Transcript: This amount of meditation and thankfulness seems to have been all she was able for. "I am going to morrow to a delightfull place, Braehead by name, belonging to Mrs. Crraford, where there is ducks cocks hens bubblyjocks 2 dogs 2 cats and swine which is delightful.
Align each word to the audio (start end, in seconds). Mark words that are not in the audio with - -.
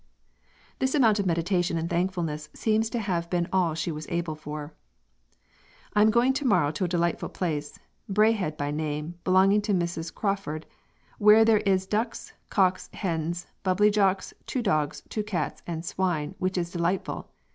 This 0.79 0.95
amount 0.95 1.19
of 1.19 1.27
meditation 1.27 1.77
and 1.77 1.87
thankfulness 1.87 2.49
seems 2.55 2.89
to 2.89 2.97
have 2.97 3.29
been 3.29 3.47
all 3.53 3.75
she 3.75 3.91
was 3.91 4.07
able 4.09 4.33
for. 4.33 4.73
"I 5.93 6.01
am 6.01 6.09
going 6.09 6.33
to 6.33 6.43
morrow 6.43 6.71
to 6.71 6.85
a 6.85 6.89
delightfull 6.89 7.35
place, 7.35 7.77
Braehead 8.09 8.57
by 8.57 8.71
name, 8.71 9.19
belonging 9.23 9.61
to 9.61 9.75
Mrs. 9.75 10.11
Crraford, 10.11 10.65
where 11.19 11.45
there 11.45 11.59
is 11.59 11.85
ducks 11.85 12.33
cocks 12.49 12.89
hens 12.93 13.45
bubblyjocks 13.63 14.33
2 14.47 14.63
dogs 14.63 15.03
2 15.09 15.21
cats 15.23 15.61
and 15.67 15.85
swine 15.85 16.33
which 16.39 16.57
is 16.57 16.71
delightful. 16.71 17.29